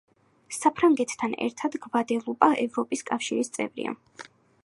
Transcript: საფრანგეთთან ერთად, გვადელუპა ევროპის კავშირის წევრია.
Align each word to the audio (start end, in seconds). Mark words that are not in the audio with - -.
საფრანგეთთან 0.55 1.35
ერთად, 1.49 1.77
გვადელუპა 1.83 2.49
ევროპის 2.65 3.07
კავშირის 3.13 3.55
წევრია. 3.59 3.95